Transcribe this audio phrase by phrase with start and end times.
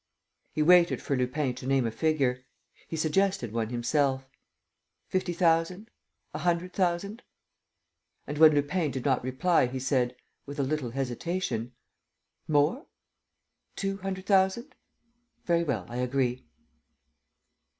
[0.51, 2.43] He waited for Lupin to name a figure.
[2.87, 4.27] He suggested one himself:
[5.09, 5.91] "Fifty thousand?...
[6.33, 7.21] A hundred thousand?"
[8.25, 10.15] And, when Lupin did not reply, he said,
[10.47, 11.73] with a little hesitation:
[12.47, 12.87] "More?
[13.75, 14.73] Two hundred thousand?
[15.45, 15.85] Very well!
[15.87, 16.47] I agree."